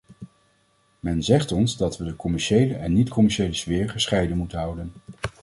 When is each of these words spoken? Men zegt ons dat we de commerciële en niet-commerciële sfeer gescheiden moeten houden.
Men 0.99 1.23
zegt 1.23 1.51
ons 1.51 1.77
dat 1.77 1.97
we 1.97 2.03
de 2.03 2.15
commerciële 2.15 2.73
en 2.75 2.93
niet-commerciële 2.93 3.53
sfeer 3.53 3.89
gescheiden 3.89 4.37
moeten 4.37 4.59
houden. 4.59 4.93